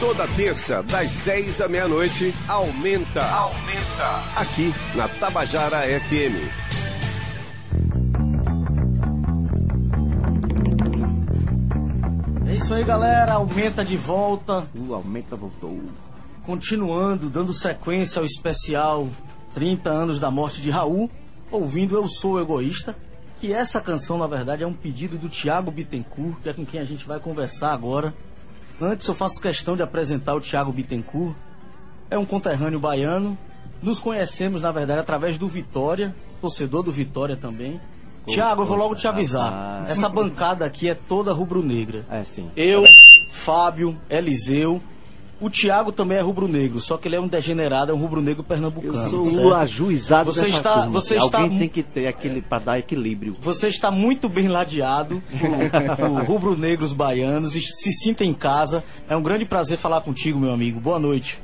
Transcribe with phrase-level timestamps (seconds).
[0.00, 3.22] Toda terça, das 10 à meia-noite, aumenta.
[3.22, 4.24] Aumenta.
[4.34, 6.48] Aqui na Tabajara FM.
[12.48, 13.34] É isso aí, galera.
[13.34, 14.66] Aumenta de volta.
[14.74, 15.78] O Aumenta voltou.
[16.46, 19.06] Continuando, dando sequência ao especial
[19.52, 21.10] 30 anos da morte de Raul,
[21.50, 22.96] ouvindo Eu Sou Egoísta.
[23.38, 26.80] Que essa canção, na verdade, é um pedido do Tiago Bittencourt, que é com quem
[26.80, 28.14] a gente vai conversar agora.
[28.80, 31.36] Antes, eu faço questão de apresentar o Tiago Bittencourt.
[32.10, 33.36] É um conterrâneo baiano.
[33.82, 37.80] Nos conhecemos, na verdade, através do Vitória, torcedor do Vitória também.
[38.26, 39.84] Tiago, eu vou logo te avisar.
[39.88, 42.04] Essa bancada aqui é toda rubro-negra.
[42.10, 42.50] É sim.
[42.56, 42.84] Eu,
[43.44, 44.82] Fábio, Eliseu.
[45.40, 48.44] O Tiago também é rubro-negro, só que ele é um degenerado, é um rubro-negro Eu
[48.44, 49.08] pernambucano.
[49.08, 49.46] sou certo?
[49.48, 50.90] o ajuizado Você dessa está- turma.
[50.90, 53.36] você está Alguém mu- tem que ter aquele para dar equilíbrio.
[53.40, 58.84] Você está muito bem ladeado por, por rubro-negros baianos e se sinta em casa.
[59.08, 60.78] É um grande prazer falar contigo, meu amigo.
[60.78, 61.38] Boa noite.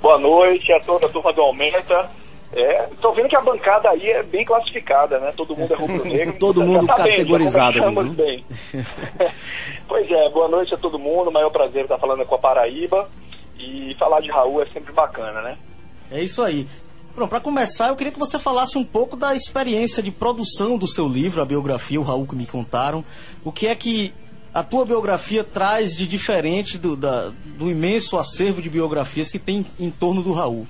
[0.00, 2.08] Boa noite a toda a turma do Aumenta.
[2.54, 5.32] É, tô vendo que a bancada aí é bem classificada, né?
[5.36, 6.34] Todo mundo é rubro-negro.
[6.38, 8.44] Todo Já mundo tá bem, já categorizado conversamos ali, bem.
[9.88, 11.30] pois é, boa noite a todo mundo.
[11.32, 13.08] Maior prazer estar falando com a Paraíba.
[13.58, 15.56] E falar de Raul é sempre bacana, né?
[16.10, 16.66] É isso aí.
[17.14, 20.86] Pronto, para começar, eu queria que você falasse um pouco da experiência de produção do
[20.86, 23.04] seu livro, a biografia, o Raul que me contaram.
[23.44, 24.12] O que é que
[24.52, 29.64] a tua biografia traz de diferente do, da- do imenso acervo de biografias que tem
[29.78, 30.66] em torno do Raul?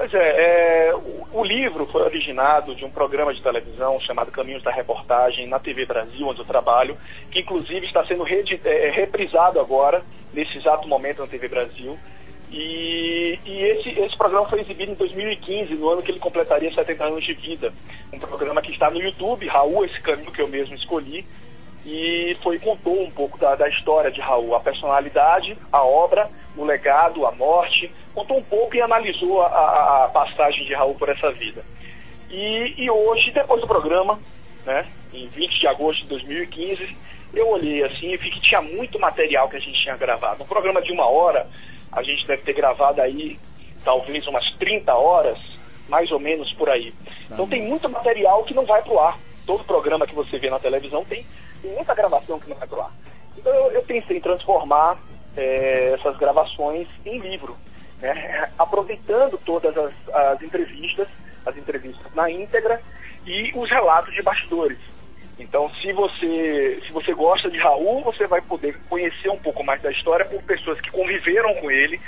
[0.00, 4.62] Pois é, é, o, o livro foi originado de um programa de televisão chamado Caminhos
[4.62, 6.96] da Reportagem na TV Brasil, onde eu trabalho,
[7.30, 11.98] que inclusive está sendo redi- é, reprisado agora, nesse exato momento na TV Brasil.
[12.50, 17.04] E, e esse, esse programa foi exibido em 2015, no ano que ele completaria 70
[17.04, 17.70] anos de vida.
[18.10, 21.26] Um programa que está no YouTube, Raul, esse caminho que eu mesmo escolhi,
[21.84, 26.64] e foi contou um pouco da, da história de Raul, a personalidade, a obra, o
[26.64, 31.30] legado, a morte, contou um pouco e analisou a, a- passagem de Raul por essa
[31.32, 31.64] vida.
[32.30, 34.18] E, e hoje, depois do programa,
[34.64, 36.96] né, em 20 de agosto de 2015,
[37.34, 40.42] eu olhei assim e vi que tinha muito material que a gente tinha gravado.
[40.42, 41.46] Um programa de uma hora,
[41.92, 43.38] a gente deve ter gravado aí
[43.84, 45.38] talvez umas 30 horas,
[45.88, 46.92] mais ou menos por aí.
[47.30, 49.18] Então tem muito material que não vai pro ar.
[49.46, 51.24] Todo programa que você vê na televisão tem,
[51.62, 52.92] tem muita gravação que não vai pro ar.
[53.36, 54.98] Então eu, eu pensei em transformar
[55.36, 57.56] eh, essas gravações em livro,
[58.00, 58.48] né?
[58.58, 61.08] aproveitando todas as, as entrevistas,
[61.46, 62.80] as entrevistas na íntegra
[63.26, 64.78] e os relatos de bastidores.
[65.38, 69.80] Então, se você, se você gosta de Raul, você vai poder conhecer um pouco mais
[69.80, 71.98] da história por pessoas que conviveram com ele,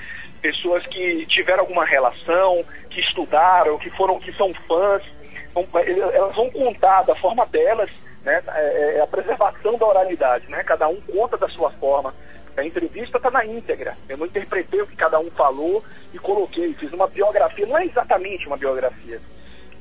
[0.42, 5.02] pessoas que tiveram alguma relação, que estudaram, que foram, que são fãs.
[5.50, 7.90] Então, elas vão contar da forma delas,
[8.22, 8.42] né?
[8.48, 10.62] É, é a preservação da oralidade, né?
[10.62, 12.14] Cada um conta da sua forma.
[12.56, 13.96] A entrevista está na íntegra.
[14.08, 15.82] Eu não interpretei o que cada um falou
[16.12, 17.66] e coloquei, fiz uma biografia.
[17.66, 19.20] Não é exatamente uma biografia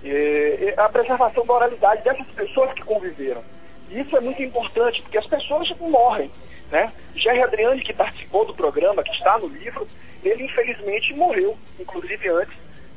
[0.03, 3.43] é, é a preservação da oralidade dessas pessoas que conviveram.
[3.89, 6.31] E isso é muito importante, porque as pessoas morrem.
[6.71, 6.91] Né?
[7.15, 9.87] Jerry Adriani, que participou do programa, que está no livro,
[10.23, 12.55] ele infelizmente morreu, inclusive antes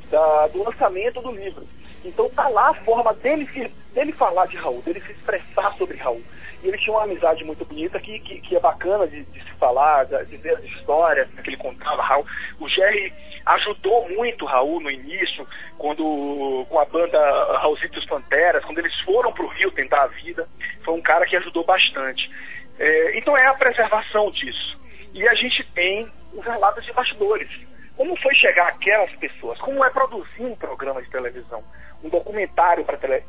[0.09, 1.67] da- do lançamento do livro.
[2.05, 3.49] Então tá lá a forma dele,
[3.93, 6.21] dele falar de Raul, dele se expressar sobre Raul.
[6.63, 9.51] E ele tinha uma amizade muito bonita que, que, que é bacana de, de se
[9.53, 12.03] falar, de, ver as histórias que ele contava.
[12.03, 12.25] Raul.
[12.59, 13.11] O Jerry
[13.45, 17.19] ajudou muito Raul no início, quando com a banda
[17.57, 20.47] Raulzito os Panteras, quando eles foram para o Rio tentar a vida.
[20.83, 22.29] Foi um cara que ajudou bastante.
[22.77, 24.79] É, então é a preservação disso.
[25.13, 27.49] E a gente tem os relatos de bastidores.
[27.97, 29.59] Como foi chegar aquelas pessoas?
[29.59, 31.63] Como é produzir um programa de televisão?
[32.03, 33.23] Um documentário para tele,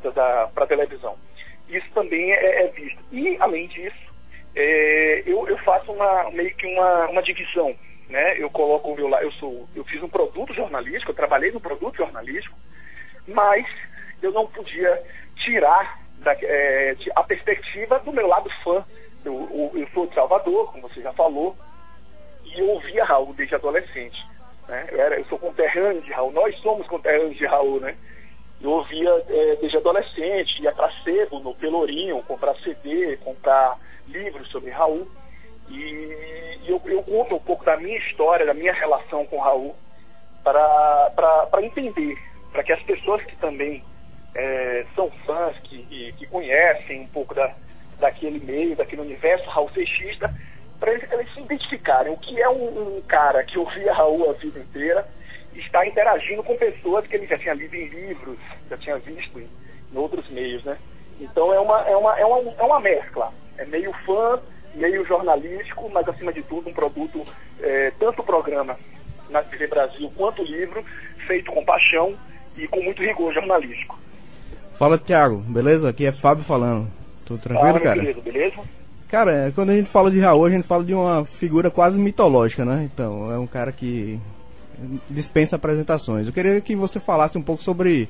[0.67, 1.15] televisão?
[1.69, 2.99] Isso também é, é visto.
[3.11, 4.13] E, além disso,
[4.55, 7.75] é, eu, eu faço uma, meio que uma, uma divisão.
[8.09, 8.39] Né?
[8.39, 11.59] Eu coloco o meu lá, eu sou, eu fiz um produto jornalístico, eu trabalhei no
[11.59, 12.57] produto jornalístico,
[13.27, 13.65] mas
[14.21, 15.01] eu não podia
[15.37, 18.83] tirar da, é, a perspectiva do meu lado fã.
[19.23, 21.55] Eu, eu, eu sou de Salvador, como você já falou,
[22.45, 24.17] e eu ouvia Raul desde adolescente.
[24.67, 24.87] Né?
[24.91, 27.95] Eu, era, eu sou conterrâneo de Raul, nós somos conterrâneos de Raul, né?
[28.59, 33.77] Eu ouvia é, desde adolescente, ia para sebo no Pelourinho, comprar CD, comprar
[34.07, 35.07] livros sobre Raul.
[35.69, 39.75] E, e eu, eu conto um pouco da minha história, da minha relação com Raul,
[40.43, 42.17] para entender,
[42.51, 43.83] para que as pessoas que também
[44.33, 47.53] é, são fãs, que, que, que conhecem um pouco da,
[47.99, 50.33] daquele meio, daquele universo Raul Seixista,
[50.87, 52.13] para eles, eles se identificarem.
[52.13, 55.05] O que é um, um cara que ouvia Raul a vida inteira
[55.53, 58.37] está interagindo com pessoas que ele já tinha lido em livros,
[58.69, 59.49] já tinha visto em,
[59.91, 60.77] em outros meios, né?
[61.19, 63.33] Então é uma, é, uma, é, uma, é uma mescla.
[63.57, 64.39] É meio fã,
[64.75, 67.25] meio jornalístico, mas acima de tudo um produto,
[67.59, 68.77] é, tanto o programa
[69.29, 70.85] na TV Brasil quanto o livro,
[71.25, 72.15] feito com paixão
[72.55, 73.99] e com muito rigor jornalístico.
[74.77, 75.89] Fala, Thiago, beleza?
[75.89, 76.87] Aqui é Fábio falando.
[77.25, 77.99] Tudo tranquilo, Fala, cara?
[77.99, 78.61] Querido, beleza?
[79.09, 82.65] Cara, quando a gente fala de Raul, a gente fala de uma figura quase mitológica,
[82.65, 82.89] né?
[82.93, 84.19] Então, é um cara que
[85.09, 86.27] dispensa apresentações.
[86.27, 88.09] Eu queria que você falasse um pouco sobre,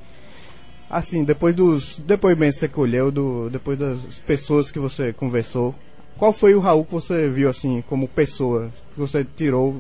[0.90, 5.76] assim, depois dos depoimentos que você colheu, do, depois das pessoas que você conversou,
[6.18, 9.80] qual foi o Raul que você viu, assim, como pessoa, que você tirou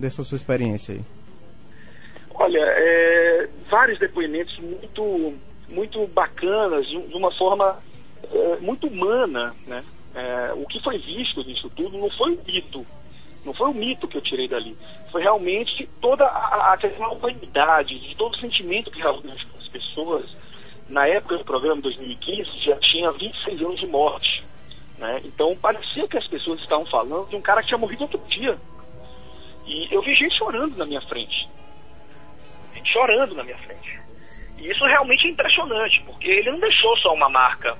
[0.00, 1.00] dessa sua experiência aí?
[2.34, 5.32] Olha, é, vários depoimentos muito,
[5.68, 7.78] muito bacanas, de, de uma forma
[8.32, 9.84] é, muito humana, né?
[10.16, 12.86] É, o que foi visto nisso tudo não foi um mito,
[13.44, 14.74] não foi um mito que eu tirei dali,
[15.12, 20.24] foi realmente toda a, a humanidade, de todo o sentimento que as pessoas.
[20.88, 24.42] Na época do programa, 2015, já tinha 26 anos de morte.
[24.96, 25.20] Né?
[25.24, 28.56] Então parecia que as pessoas estavam falando de um cara que tinha morrido outro dia.
[29.66, 31.46] E eu vi gente chorando na minha frente.
[32.72, 34.00] Gente chorando na minha frente.
[34.56, 37.76] E isso realmente é impressionante, porque ele não deixou só uma marca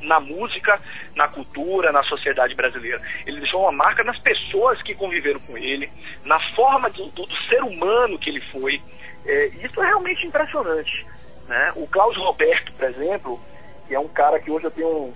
[0.00, 0.80] na música,
[1.14, 3.00] na cultura, na sociedade brasileira.
[3.26, 5.90] Ele deixou uma marca nas pessoas que conviveram com ele,
[6.24, 8.80] na forma do, do, do ser humano que ele foi.
[9.26, 11.06] É, isso é realmente impressionante.
[11.46, 11.72] Né?
[11.76, 13.40] O Cláudio Roberto, por exemplo,
[13.86, 15.12] que é um cara que hoje eu tenho,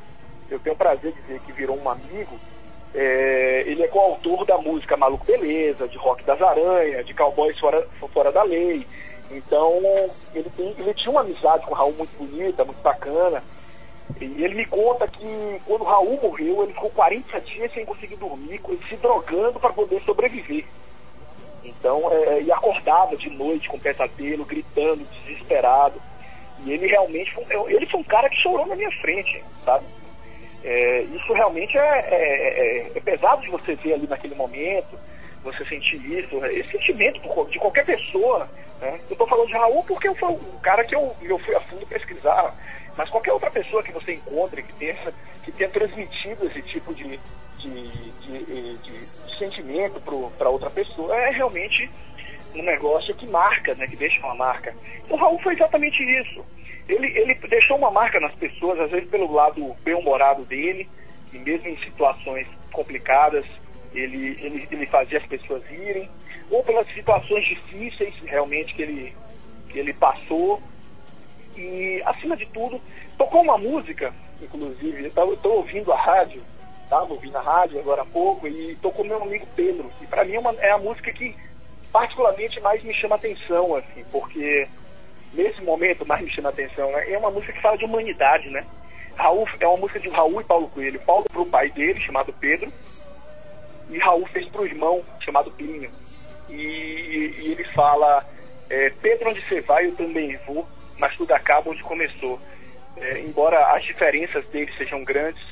[0.51, 2.39] eu tenho prazer de dizer que virou um amigo,
[2.95, 7.87] é, ele é coautor da música Maluco Beleza, de Rock das Aranhas, de Cowboys Fora,
[8.13, 8.87] Fora da Lei.
[9.31, 9.81] Então,
[10.35, 13.43] ele, tem, ele tinha uma amizade com o Raul muito bonita, muito bacana.
[14.21, 18.17] E ele me conta que quando o Raul morreu, ele ficou 40 dias sem conseguir
[18.17, 20.65] dormir, se drogando para poder sobreviver.
[21.65, 26.01] Então, é, e acordava de noite com pesadelo, gritando, desesperado.
[26.65, 29.85] E ele realmente foi, ele foi um cara que chorou na minha frente, sabe?
[30.65, 34.99] É, isso realmente é, é, é, pesado de você ver ali naquele momento,
[35.43, 38.49] você sentir isso, esse sentimento de qualquer pessoa.
[38.81, 39.01] Né?
[39.09, 41.85] Eu estou falando de Raul porque fui o cara que eu, eu fui a fundo
[41.87, 42.55] pesquisar
[42.97, 44.97] mas qualquer outra pessoa que você encontre que tenha,
[45.45, 47.19] que tenha transmitido esse tipo de,
[47.59, 47.91] de,
[48.21, 50.01] de, de sentimento
[50.37, 51.91] para outra pessoa é realmente
[52.55, 54.75] um negócio que marca, né, que deixa uma marca.
[55.09, 56.45] O Raul foi exatamente isso.
[56.89, 60.89] Ele, ele deixou uma marca nas pessoas, às vezes pelo lado bem-humorado dele,
[61.33, 63.47] e mesmo em situações complicadas,
[63.95, 66.11] ele, ele, ele fazia as pessoas irem,
[66.51, 69.15] ou pelas situações difíceis realmente que ele,
[69.71, 70.63] que ele passou,
[71.57, 72.81] e, acima de tudo,
[73.17, 76.43] tocou uma música, inclusive, eu estou ouvindo a rádio,
[76.85, 79.91] estava ouvindo a rádio agora há pouco, e tocou meu amigo Pedro.
[80.01, 81.35] E para mim é, uma, é a música que
[81.93, 84.67] particularmente mais me chama atenção, assim, porque
[85.33, 87.11] nesse momento mais me chama atenção, né?
[87.11, 88.65] É uma música que fala de humanidade, né?
[89.17, 91.01] Raul, é uma música de Raul e Paulo Coelho.
[91.01, 92.73] Paulo para o pai dele, chamado Pedro,
[93.91, 95.91] e Raul fez para o irmão, chamado Plínio.
[96.49, 98.25] E, e ele fala:
[98.71, 100.67] é, Pedro, onde você vai, eu também vou
[100.99, 102.39] mas tudo acaba onde começou.
[102.97, 105.43] É, embora as diferenças dele sejam grandes,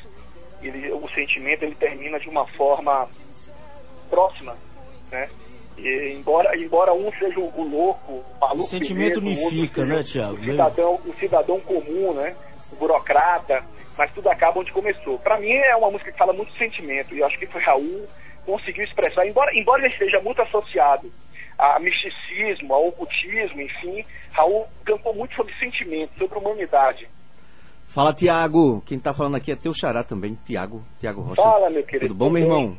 [0.62, 3.08] ele, o sentimento ele termina de uma forma
[4.08, 4.56] próxima,
[5.10, 5.28] né?
[5.78, 10.36] E, embora, embora um seja o, louco, o maluco, o sentimento unifica, né, Tiago?
[10.36, 12.36] O cidadão, o cidadão comum, né?
[12.72, 13.64] O burocrata,
[13.96, 15.18] mas tudo acaba onde começou.
[15.18, 18.06] Para mim é uma música que fala muito sentimento e eu acho que foi Raul
[18.44, 21.10] conseguiu expressar, embora, embora ele esteja muito associado
[21.60, 27.06] a misticismo, a ocultismo, enfim, Raul cantou muito sobre sentimento, sobre humanidade.
[27.88, 28.82] Fala, Tiago.
[28.86, 31.42] Quem está falando aqui é teu xará também, Tiago, Tiago Rocha.
[31.42, 32.06] Fala, meu querido.
[32.06, 32.78] Tudo bom, meu irmão?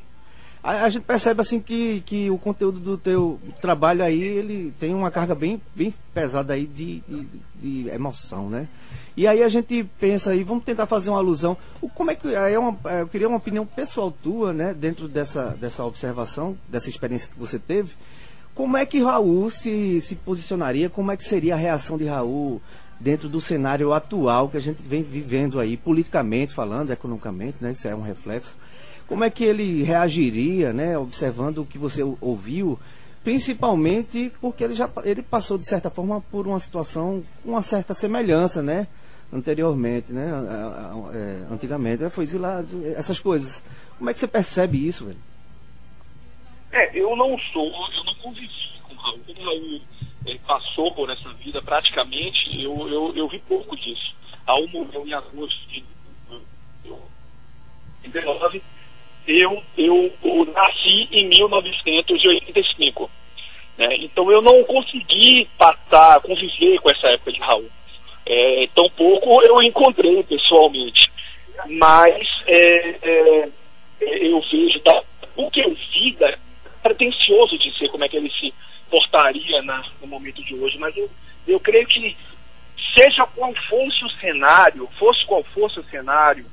[0.64, 4.94] A, a, gente percebe assim que, que o conteúdo do teu trabalho aí, ele tem
[4.94, 8.68] uma carga bem, bem pesada aí de, de, de emoção, né?
[9.18, 11.58] E aí a gente pensa aí, vamos tentar fazer uma alusão.
[11.82, 15.50] O, como é que é uma, eu queria uma opinião pessoal tua, né, dentro dessa,
[15.60, 17.94] dessa observação, dessa experiência que você teve.
[18.54, 20.90] Como é que Raul se, se posicionaria?
[20.90, 22.62] Como é que seria a reação de Raul
[23.00, 27.72] dentro do cenário atual que a gente vem vivendo aí, politicamente falando, economicamente, né?
[27.72, 28.56] Isso é um reflexo.
[29.08, 30.98] Como é que ele reagiria, né?
[30.98, 32.78] Observando o que você ouviu,
[33.24, 38.62] principalmente porque ele já ele passou de certa forma por uma situação, uma certa semelhança,
[38.62, 38.88] né?
[39.34, 40.30] Anteriormente, né?
[41.14, 43.64] É, antigamente, foi exilado, essas coisas.
[43.98, 45.31] Como é que você percebe isso, velho?
[46.72, 48.50] É, eu não sou, eu não convivi
[48.84, 49.20] com o Raul.
[49.26, 49.82] Como o Raul
[50.26, 54.16] ele passou por essa vida praticamente, eu, eu, eu vi pouco disso.
[54.48, 55.84] Raul morreu em agosto de
[58.12, 58.62] 19.
[59.28, 63.10] Eu, eu, eu nasci em 1985.
[63.78, 63.96] Né?
[63.98, 67.70] Então eu não consegui passar, conviver com essa época de Raul.
[68.26, 71.12] É, tão pouco eu encontrei pessoalmente.
[71.68, 73.50] Mas é, é,
[74.02, 75.04] eu vejo, da,
[75.36, 76.38] o que eu vi, da,
[77.32, 78.54] pretencioso dizer como é que ele se
[78.90, 81.10] portaria na, no momento de hoje, mas eu,
[81.48, 82.16] eu creio que
[82.98, 86.46] seja qual fosse o cenário, fosse qual fosse o cenário,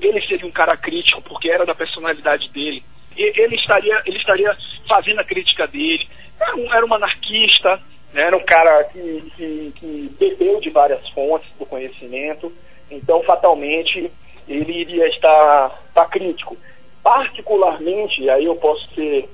[0.00, 2.84] ele seria um cara crítico, porque era da personalidade dele.
[3.16, 4.56] E, ele estaria, ele estaria
[4.88, 6.08] fazendo a crítica dele.
[6.40, 7.80] Era um, era um anarquista,
[8.12, 8.22] né?
[8.22, 12.52] era um cara que, que, que bebeu de várias fontes do conhecimento,
[12.90, 14.10] então fatalmente
[14.48, 16.56] ele iria estar, estar crítico.
[17.02, 19.28] Particularmente, aí eu posso ser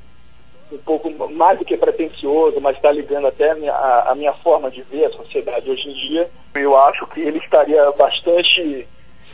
[1.31, 4.83] mais do que pretencioso, mas está ligando até a minha, a, a minha forma de
[4.83, 6.31] ver a sociedade hoje em dia.
[6.57, 8.87] Eu acho que ele estaria bastante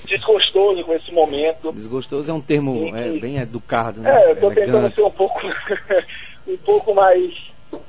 [0.06, 1.72] desgostoso com esse momento.
[1.72, 4.10] Desgostoso é um termo que, é, bem educado, né?
[4.10, 5.40] É, eu estou tentando ser um pouco,
[6.46, 7.32] um pouco mais,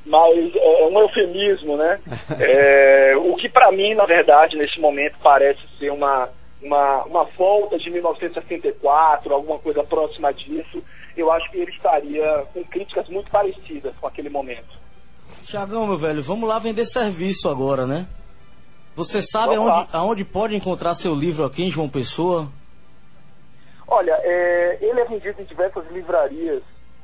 [0.06, 2.00] mais é, um eufemismo, né?
[2.40, 6.30] é, o que para mim, na verdade, nesse momento parece ser uma,
[6.62, 10.82] uma, uma volta de 1964, alguma coisa próxima disso
[11.22, 14.78] eu acho que ele estaria com críticas muito parecidas com aquele momento.
[15.44, 18.08] Tiagão, meu velho, vamos lá vender serviço agora, né?
[18.96, 22.50] Você sabe aonde, aonde, pode encontrar seu livro aqui em João Pessoa?
[23.88, 26.64] Olha, é, ele é vendido em diversas livrarias,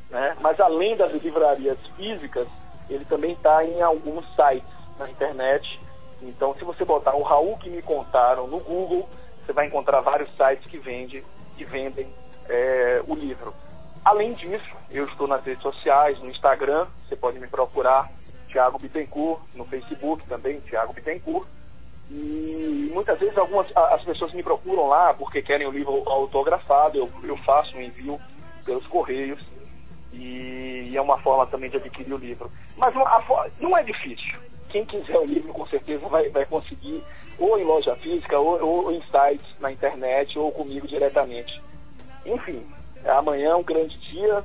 [0.10, 0.36] né?
[0.40, 2.48] mas além das livrarias físicas,
[2.90, 5.80] ele também está em alguns sites na internet.
[6.22, 9.08] Então, se você botar o Raul que me contaram no Google,
[9.46, 11.24] você vai encontrar vários sites que, vende,
[11.58, 12.08] que vendem
[12.48, 13.54] é, o livro.
[14.04, 18.10] Além disso, eu estou nas redes sociais, no Instagram, você pode me procurar,
[18.48, 21.48] Tiago Bittencourt, no Facebook também, Tiago Bittencourt.
[22.10, 27.10] E muitas vezes algumas as pessoas me procuram lá porque querem o livro autografado, eu,
[27.24, 28.20] eu faço um envio
[28.66, 29.40] pelos correios
[30.12, 32.52] e, e é uma forma também de adquirir o livro.
[32.78, 34.38] Mas a, não é difícil.
[34.70, 37.02] Quem quiser o livro com certeza vai, vai conseguir
[37.40, 41.62] ou em loja física ou, ou em sites na internet ou comigo diretamente.
[42.26, 42.66] Enfim,
[43.06, 44.44] Amanhã é um grande dia,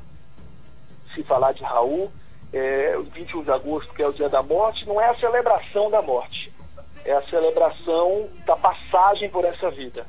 [1.14, 2.10] se falar de Raul.
[2.52, 5.90] É, o 21 de agosto, que é o dia da morte, não é a celebração
[5.90, 6.52] da morte,
[7.04, 10.06] é a celebração da passagem por essa vida.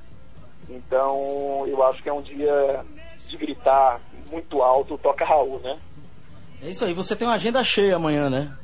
[0.70, 2.86] Então, eu acho que é um dia
[3.28, 4.00] de gritar
[4.30, 5.78] muito alto, toca Raul, né?
[6.62, 8.56] É isso aí, você tem uma agenda cheia amanhã, né?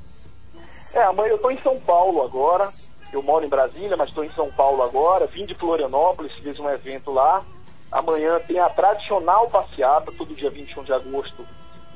[0.93, 2.69] É, amanhã eu estou em São Paulo agora.
[3.11, 5.27] Eu moro em Brasília, mas estou em São Paulo agora.
[5.27, 7.43] Vim de Florianópolis, fiz um evento lá.
[7.93, 11.45] Amanhã tem a tradicional passeata, todo dia 21 de agosto.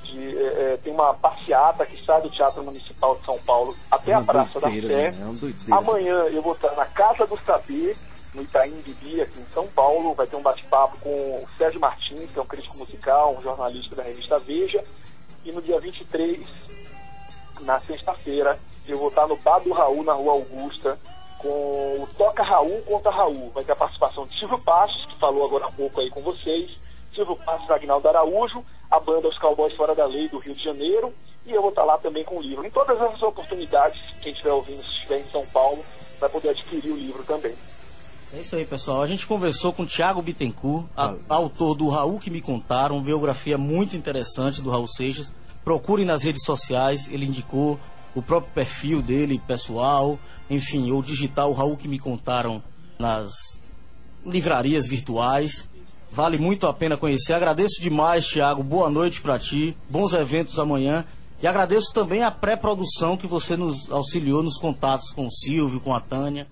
[0.04, 4.14] De, é, é, tem uma passeata que sai do Teatro Municipal de São Paulo até
[4.14, 5.18] a Praça doideira, da Sé.
[5.18, 5.36] Né?
[5.70, 7.98] É Amanhã eu vou estar na Casa do Saber,
[8.34, 10.14] no Itaim Bibi, aqui em São Paulo.
[10.14, 13.96] Vai ter um bate-papo com o Sérgio Martins, que é um crítico musical, um jornalista
[13.96, 14.84] da revista Veja.
[15.44, 16.46] E no dia 23,
[17.62, 20.98] na sexta-feira, eu vou estar no Bar do Raul, na Rua Augusta,
[21.38, 23.52] com o Toca Raul contra Raul.
[23.54, 26.72] Vai ter a participação de Silvio Passos, que falou agora há pouco aí com vocês,
[27.14, 31.14] Silvio Passos, Agnaldo Araújo, a banda Os Cowboys Fora da Lei do Rio de Janeiro,
[31.46, 32.66] e eu vou estar lá também com o livro.
[32.66, 35.84] Em todas essas oportunidades, quem estiver ouvindo, se estiver em São Paulo,
[36.20, 37.56] vai poder adquirir o livro também.
[38.34, 39.02] É isso aí, pessoal.
[39.02, 43.58] A gente conversou com o Thiago Bittencourt, a, autor do Raul que me contaram, biografia
[43.58, 45.34] muito interessante do Raul Seixas.
[45.64, 47.80] Procurem nas redes sociais, ele indicou
[48.18, 50.18] o próprio perfil dele, pessoal,
[50.50, 52.64] enfim, ou digital, o Raul que me contaram
[52.98, 53.32] nas
[54.26, 55.70] livrarias virtuais.
[56.12, 57.34] Vale muito a pena conhecer.
[57.34, 58.64] Agradeço demais, Thiago.
[58.64, 59.78] Boa noite para ti.
[59.88, 61.06] Bons eventos amanhã.
[61.44, 65.94] E agradeço também a pré-produção que você nos auxiliou nos contatos com o Silvio, com
[65.94, 66.48] a Tânia.